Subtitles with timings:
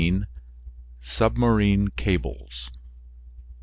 [1.03, 2.71] SUBMARINE CABLES.